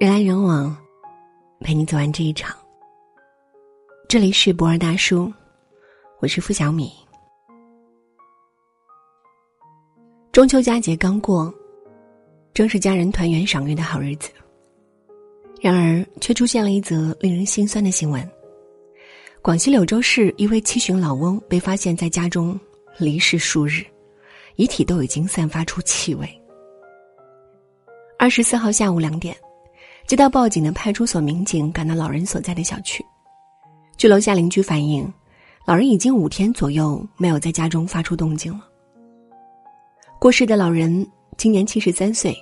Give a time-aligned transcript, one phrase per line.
[0.00, 0.76] 人来人往，
[1.58, 2.56] 陪你走完这一场。
[4.08, 5.32] 这里是博尔大叔，
[6.20, 6.92] 我是付小米。
[10.30, 11.52] 中秋佳节刚过，
[12.54, 14.30] 正是家人团圆赏月的好日子。
[15.60, 18.24] 然而，却出现了一则令人心酸的新闻：
[19.42, 22.56] 广西柳州市一位七旬老翁被发现在家中
[22.98, 23.84] 离世数日，
[24.54, 26.42] 遗体都已经散发出气味。
[28.16, 29.36] 二十四号下午两点。
[30.08, 33.04] 接到报警的派出所民警赶到老人所在的小区，
[33.98, 35.06] 据楼下邻居反映，
[35.66, 38.66] 老人已经五天左右没有在家中发出动静了。
[40.18, 42.34] 过世的老人今年七十三岁，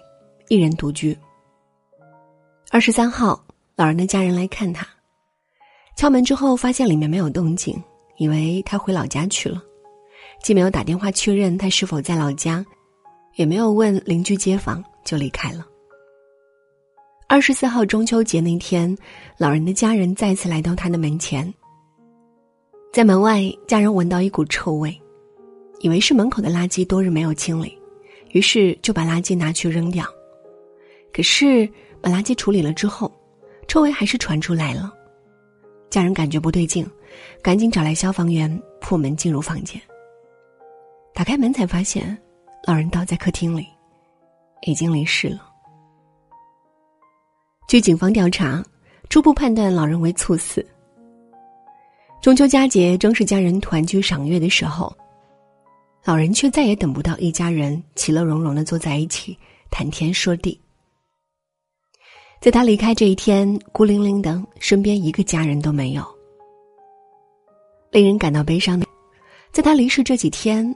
[0.46, 1.18] 一人独居。
[2.70, 3.44] 二十三号，
[3.74, 4.86] 老人的家人来看他，
[5.96, 7.82] 敲门之后发现里面没有动静，
[8.16, 9.60] 以为他回老家去了，
[10.40, 12.64] 既没有打电话确认他是否在老家，
[13.34, 15.66] 也没有问邻居街坊，就离开了。
[17.28, 18.96] 二十四号中秋节那天，
[19.36, 21.52] 老人的家人再次来到他的门前。
[22.92, 24.96] 在门外，家人闻到一股臭味，
[25.80, 27.76] 以为是门口的垃圾多日没有清理，
[28.30, 30.06] 于是就把垃圾拿去扔掉。
[31.12, 31.68] 可是
[32.00, 33.12] 把垃圾处理了之后，
[33.66, 34.94] 臭味还是传出来了。
[35.90, 36.88] 家人感觉不对劲，
[37.42, 39.82] 赶紧找来消防员破门进入房间。
[41.12, 42.16] 打开门才发现，
[42.68, 43.66] 老人倒在客厅里，
[44.62, 45.55] 已经离世了。
[47.68, 48.64] 据警方调查，
[49.10, 50.64] 初步判断老人为猝死。
[52.22, 54.96] 中秋佳节正是家人团聚赏月的时候，
[56.04, 59.36] 老人却再也等不到一家人其乐融融的坐在一起
[59.68, 60.60] 谈天说地。
[62.40, 66.06] 在他离开这一天，孤零零的，身边一个家人都没有。
[67.90, 68.86] 令人感到悲伤的，
[69.50, 70.72] 在他离世这几天，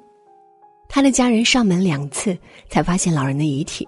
[0.89, 2.37] 他的家人上门两次
[2.69, 3.87] 才发现老人的遗体。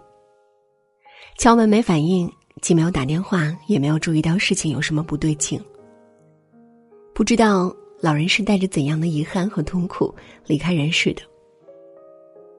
[1.36, 2.32] 敲门没反应。
[2.62, 5.60] 既没有打电话，也没有注意到事情有什么不对劲。
[7.12, 10.14] 不知道老人是带着怎样的遗憾和痛苦
[10.46, 11.22] 离开人世的。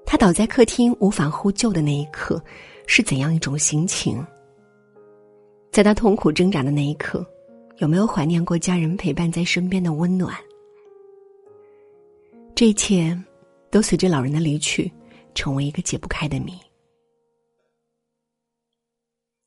[0.06, 2.44] 他倒在客厅无法呼救的那一刻，
[2.86, 4.24] 是怎样一种心情？
[5.72, 7.26] 在他痛苦挣扎的那一刻，
[7.78, 10.36] 有没有怀念过家人陪伴在身边的温暖？
[12.54, 13.18] 这一切，
[13.72, 14.92] 都随着老人的离去，
[15.34, 16.54] 成为一个解不开的谜。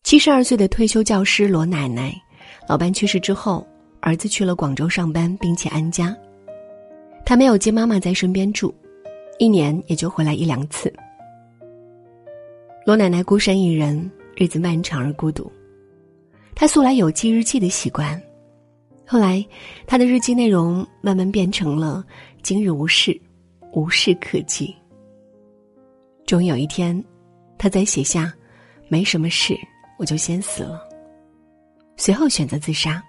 [0.07, 2.15] 七十二岁的退休教师罗奶奶，
[2.69, 3.67] 老伴去世之后，
[3.99, 6.17] 儿子去了广州上班，并且安家。
[7.25, 8.73] 他没有接妈妈在身边住，
[9.41, 10.95] 一年也就回来一两次。
[12.87, 15.51] 罗奶奶孤身一人，日子漫长而孤独。
[16.55, 18.23] 她素来有记日记的习惯，
[19.05, 19.45] 后来
[19.89, 22.05] 她的日记内容慢慢变成了
[22.45, 23.21] “今日无事，
[23.73, 24.73] 无事可记”。
[26.25, 27.05] 终于有一天，
[27.59, 28.33] 她在写下
[28.87, 29.59] “没什么事”。
[29.99, 30.87] 我就先死了，
[31.97, 33.03] 随后选择自杀。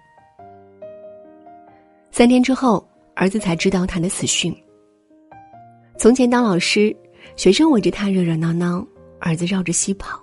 [2.12, 4.56] 三天之后，儿子才知道他的死讯。
[5.98, 6.96] 从前当老师，
[7.36, 8.86] 学生围着他热热闹闹，
[9.20, 10.20] 儿子绕着西跑，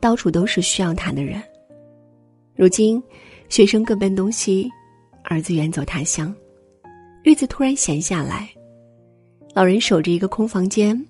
[0.00, 1.42] 到处都是需要他的人。
[2.56, 3.02] 如今，
[3.48, 4.70] 学生各奔东西，
[5.22, 6.34] 儿子远走他乡，
[7.22, 8.48] 日子突然闲下来，
[9.54, 11.00] 老人守着一个空房间，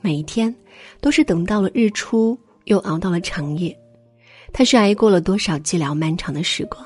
[0.00, 0.54] 每一天
[1.00, 3.76] 都是等到了日出，又熬到了长夜。
[4.52, 6.84] 他是挨过了多少寂寥漫长的时光，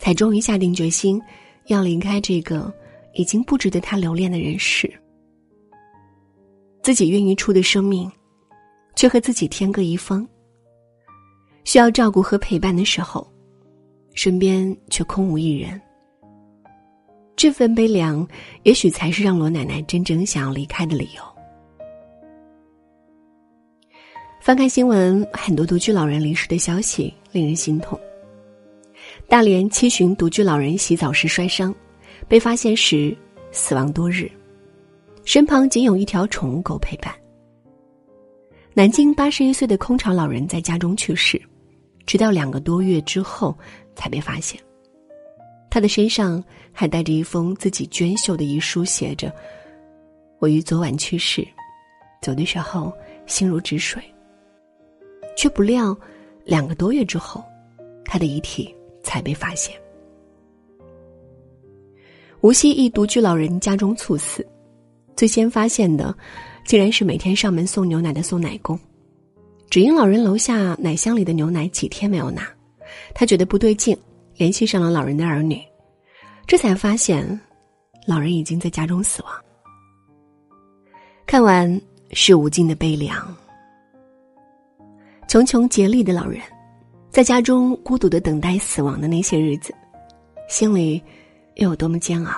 [0.00, 1.20] 才终于下定决心，
[1.66, 2.72] 要离开这个
[3.14, 4.92] 已经不值得他留恋的人世。
[6.82, 8.10] 自己孕育出的生命，
[8.94, 10.26] 却和自己天各一方。
[11.64, 13.26] 需要照顾和陪伴的时候，
[14.14, 15.80] 身边却空无一人。
[17.36, 18.26] 这份悲凉，
[18.64, 21.22] 也许才是让罗奶奶真正想要离开的理由。
[24.42, 27.96] 翻看新闻，很多独居老人离世的消息令人心痛。
[29.28, 31.72] 大连七旬独居老人洗澡时摔伤，
[32.26, 33.16] 被发现时
[33.52, 34.28] 死亡多日，
[35.24, 37.14] 身旁仅有一条宠物狗陪伴。
[38.74, 41.40] 南京八十一岁的空巢老人在家中去世，
[42.04, 43.56] 直到两个多月之后
[43.94, 44.60] 才被发现。
[45.70, 46.42] 他的身上
[46.72, 49.32] 还带着一封自己娟秀的遗书，写着
[50.40, 51.46] ：“我于昨晚去世，
[52.20, 52.92] 走的时候
[53.24, 54.02] 心如止水。”
[55.36, 55.96] 却不料，
[56.44, 57.42] 两个多月之后，
[58.04, 59.74] 他的遗体才被发现。
[62.40, 64.44] 无锡一独居老人家中猝死，
[65.16, 66.14] 最先发现的，
[66.64, 68.78] 竟然是每天上门送牛奶的送奶工。
[69.70, 72.46] 只因老人楼下奶箱里的牛奶几天没有拿，
[73.14, 73.96] 他觉得不对劲，
[74.36, 75.62] 联系上了老人的儿女，
[76.46, 77.40] 这才发现，
[78.06, 79.32] 老人已经在家中死亡。
[81.24, 81.80] 看完
[82.10, 83.34] 是无尽的悲凉。
[85.32, 86.42] 穷穷竭力的老人，
[87.08, 89.74] 在家中孤独的等待死亡的那些日子，
[90.46, 91.02] 心里
[91.54, 92.34] 又有多么煎熬？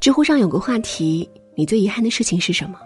[0.00, 2.76] 知乎上有个话题：“你最遗憾的事情是什么？”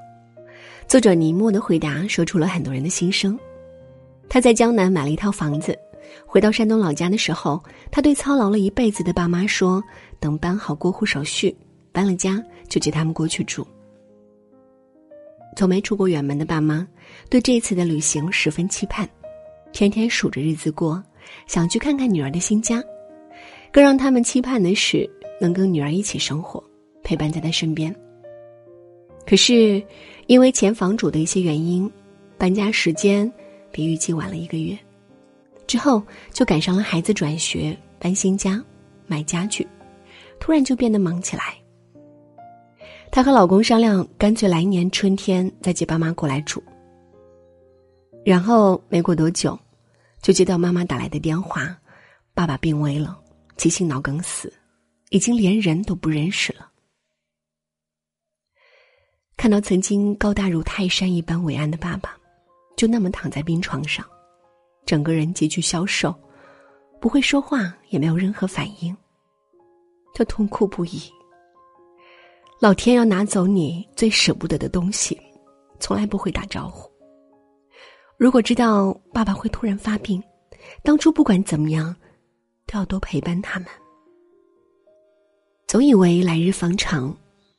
[0.86, 3.38] 作者尼莫的回答说出了很多人的心声。
[4.28, 5.74] 他在江南买了一套房子，
[6.26, 7.58] 回到山东老家的时候，
[7.90, 9.82] 他对操劳了一辈子的爸妈说
[10.20, 11.56] ：“等办好过户手续，
[11.90, 12.38] 搬了家
[12.68, 13.66] 就接他们过去住。”
[15.56, 16.86] 从没出过远门的爸妈，
[17.30, 19.08] 对这次的旅行十分期盼，
[19.72, 21.02] 天天数着日子过，
[21.46, 22.84] 想去看看女儿的新家。
[23.72, 25.08] 更让他们期盼的是，
[25.40, 26.62] 能跟女儿一起生活，
[27.02, 27.94] 陪伴在她身边。
[29.26, 29.82] 可是，
[30.26, 31.90] 因为前房主的一些原因，
[32.36, 33.30] 搬家时间
[33.72, 34.78] 比预计晚了一个月。
[35.66, 36.02] 之后
[36.32, 38.62] 就赶上了孩子转学、搬新家、
[39.06, 39.66] 买家具，
[40.38, 41.54] 突然就变得忙起来。
[43.16, 46.62] 她和老公商量，干脆来年春天再接爸妈过来住。
[48.26, 49.58] 然后没过多久，
[50.20, 51.74] 就接到妈妈打来的电话，
[52.34, 53.18] 爸爸病危了，
[53.56, 54.52] 急性脑梗死，
[55.08, 56.70] 已经连人都不认识了。
[59.38, 62.14] 看到曾经高大如泰山一般伟岸的爸爸，
[62.76, 64.04] 就那么躺在病床上，
[64.84, 66.14] 整个人极具消瘦，
[67.00, 68.94] 不会说话，也没有任何反应。
[70.12, 71.00] 他痛哭不已。
[72.58, 75.20] 老天要拿走你最舍不得的东西，
[75.78, 76.90] 从来不会打招呼。
[78.16, 80.22] 如果知道爸爸会突然发病，
[80.82, 81.94] 当初不管怎么样，
[82.66, 83.68] 都要多陪伴他们。
[85.66, 87.14] 总以为来日方长，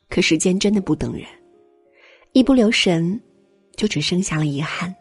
[0.09, 1.25] 可时间真的不等人，
[2.31, 3.21] 一不留神，
[3.75, 4.93] 就只剩下了遗憾。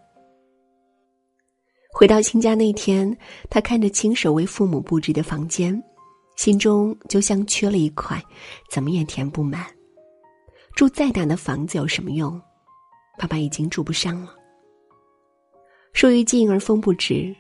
[1.90, 3.16] 回到亲家那天，
[3.49, 5.82] 他看着亲手为父母布置的房间，
[6.37, 8.22] 心中就像缺了一块，
[8.70, 9.64] 怎么也填不满。
[10.76, 12.38] 住再大的房子有什么用？
[13.19, 14.37] 爸爸已经住不上了。
[15.94, 17.34] 树欲静而风不止，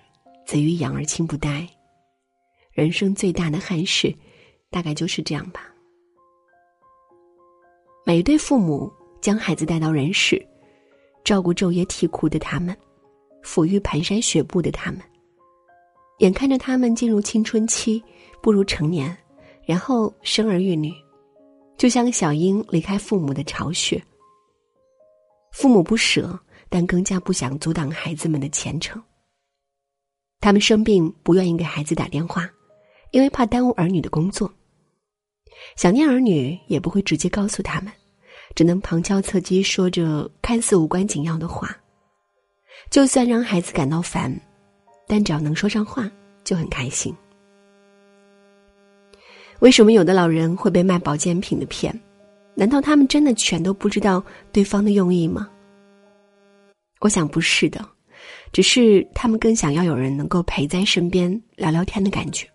[0.46, 1.68] 子欲养而亲不待。
[2.72, 4.12] 人生最大的憾事，
[4.70, 5.70] 大概就是这样吧。
[8.06, 8.90] 每一对父母
[9.20, 10.42] 将孩子带到人世，
[11.22, 12.74] 照顾昼夜啼哭的他们，
[13.44, 15.02] 抚育蹒跚学步的他们，
[16.20, 18.02] 眼看着他们进入青春期，
[18.40, 19.14] 步入成年，
[19.66, 20.90] 然后生儿育女。
[21.76, 24.02] 就像小鹰离开父母的巢穴，
[25.52, 26.38] 父母不舍，
[26.68, 29.02] 但更加不想阻挡孩子们的前程。
[30.40, 32.48] 他们生病不愿意给孩子打电话，
[33.10, 34.50] 因为怕耽误儿女的工作。
[35.76, 37.92] 想念儿女也不会直接告诉他们，
[38.54, 41.76] 只能旁敲侧击说着看似无关紧要的话。
[42.90, 44.34] 就算让孩子感到烦，
[45.06, 46.10] 但只要能说上话，
[46.44, 47.14] 就很开心。
[49.60, 51.98] 为什么有的老人会被卖保健品的骗？
[52.54, 55.48] 难道他们真的全都不知道对方的用意吗？
[57.00, 57.86] 我想不是的，
[58.52, 62.48] 只是他们更想要有人能够陪在身边聊聊天的感觉，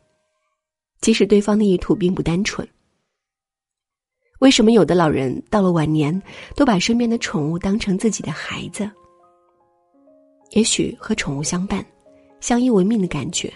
[1.02, 2.68] 即使对方的意图并不单纯。
[4.40, 6.20] 为什么有的老人到了晚年
[6.56, 8.90] 都把身边的宠物当成自己的孩子？
[10.50, 11.86] 也许和宠物相伴、
[12.40, 13.54] 相依为命的感觉，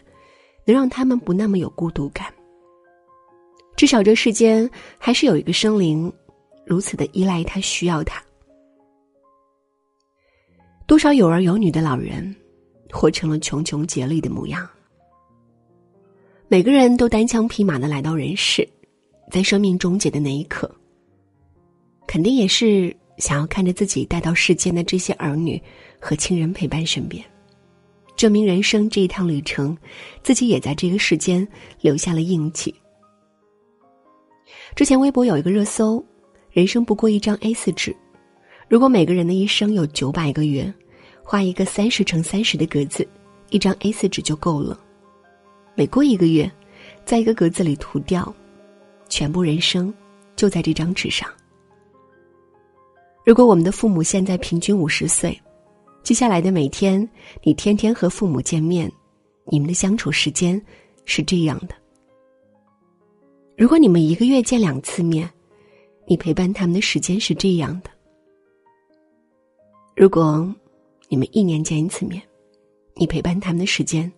[0.63, 2.31] 能让他们不那么有孤独感。
[3.75, 6.11] 至少这世间还是有一个生灵，
[6.65, 8.23] 如此的依赖他，需要他。
[10.87, 12.33] 多少有儿有女的老人，
[12.91, 14.67] 活成了穷穷竭力的模样。
[16.47, 18.67] 每个人都单枪匹马的来到人世，
[19.31, 20.73] 在生命终结的那一刻，
[22.07, 25.61] 肯定也是想要看着自己带到世间的这些儿女
[25.99, 27.25] 和亲人陪伴身边，
[28.15, 29.75] 证明人生这一趟旅程，
[30.23, 31.45] 自己也在这个世间
[31.81, 32.73] 留下了印记。
[34.73, 36.03] 之前微博有一个热搜
[36.51, 37.95] ：“人生不过一张 A 四纸，
[38.67, 40.73] 如果每个人的一生有九百个月，
[41.23, 43.07] 画一个三十乘三十的格子，
[43.49, 44.79] 一张 A 四纸就够了。
[45.75, 46.51] 每过一个月，
[47.05, 48.33] 在一个格子里涂掉，
[49.07, 49.93] 全部人生
[50.35, 51.29] 就在这张纸上。
[53.23, 55.39] 如果我们的父母现在平均五十岁，
[56.03, 57.07] 接下来的每天，
[57.43, 58.91] 你天天和父母见面，
[59.51, 60.61] 你们的相处时间
[61.05, 61.75] 是这样的。”
[63.57, 65.29] 如果你们一个月见两次面，
[66.05, 67.89] 你陪伴他们的时间是这样的；
[69.95, 70.53] 如果
[71.07, 72.21] 你们一年见一次面，
[72.95, 74.11] 你陪伴他们的时间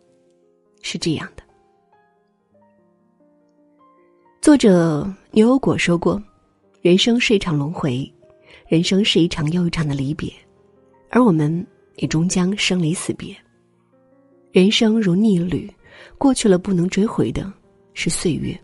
[0.82, 1.44] 是这样的。
[4.42, 6.20] 作者牛油果说过
[6.82, 8.12] ：“人生是一场轮回，
[8.68, 10.34] 人生是一场又一场的离别，
[11.12, 11.66] 而我们
[11.98, 13.38] 也终将生离死别。
[14.52, 15.72] 人生如逆旅，
[16.18, 17.54] 过去了不能追回的
[17.94, 18.60] 是岁月。”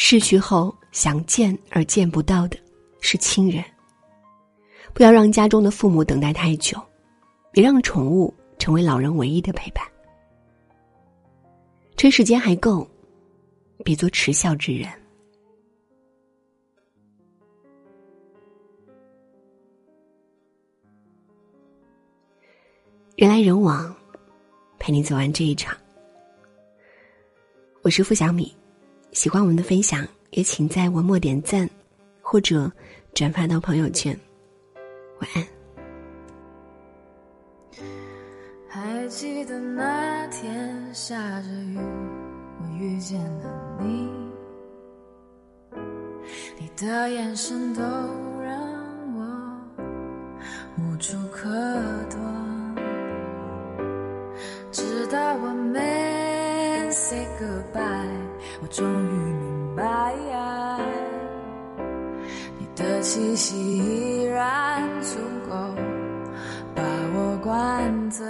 [0.00, 2.56] 逝去后想见而见不到的，
[3.00, 3.62] 是亲人。
[4.94, 6.80] 不要让家中的父母等待太久，
[7.50, 9.84] 别让宠物成为老人唯一的陪伴。
[11.96, 12.88] 趁时间还够，
[13.84, 14.88] 别做迟笑之人。
[23.16, 23.92] 人来人往，
[24.78, 25.76] 陪你走完这一场。
[27.82, 28.54] 我是付小米，
[29.12, 31.68] 喜欢我们的分享，也请在文末点赞，
[32.20, 32.70] 或者
[33.14, 34.18] 转发到朋友圈。
[35.20, 35.44] 晚安。
[38.68, 41.78] 还记得那天下着雨，
[42.60, 44.08] 我遇见了你，
[46.60, 48.56] 你的眼神都让
[49.16, 49.22] 我
[50.78, 51.48] 无处可
[52.10, 52.18] 躲。
[54.70, 55.72] 直到我们
[57.08, 58.04] say goodbye，
[58.60, 60.12] 我终于明白，
[62.58, 65.56] 你的气息依然足够
[66.74, 66.82] 把
[67.14, 68.26] 我灌醉。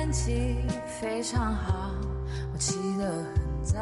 [0.00, 0.56] 天气
[0.98, 1.90] 非常好，
[2.54, 3.78] 我起得很早。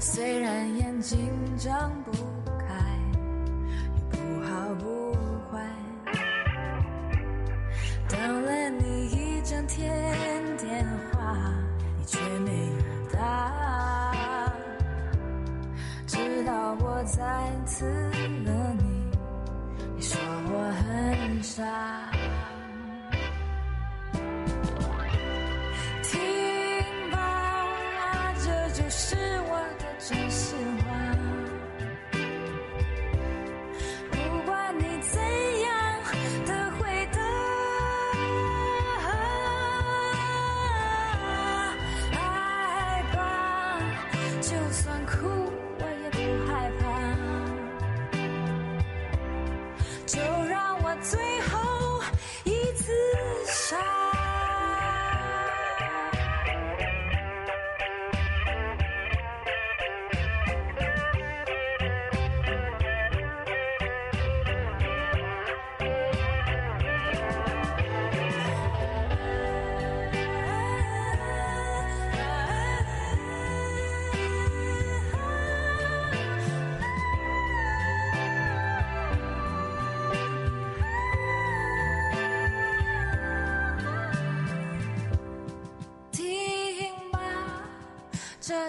[0.00, 1.70] 虽然眼睛睁
[2.06, 2.12] 不
[2.58, 2.74] 开，
[3.96, 5.12] 也不好不
[5.52, 5.60] 坏。
[8.08, 9.92] 等了你一整天
[10.56, 11.36] 电话，
[11.98, 14.50] 你却没有打。
[16.06, 17.84] 直到我再次
[18.46, 19.04] 了你，
[19.96, 21.93] 你说我很傻。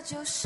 [0.05, 0.44] 就是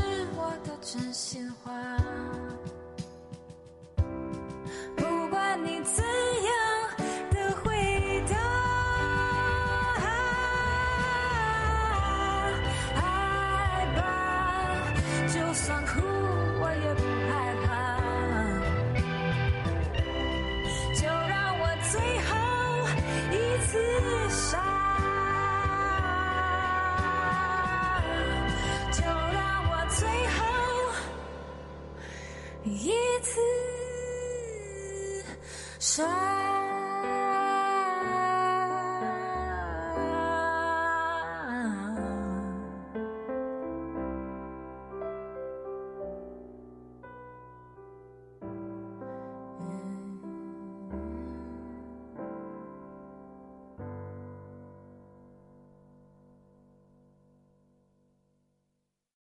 [32.78, 32.92] 一
[33.24, 33.42] 次
[35.80, 36.59] 傻。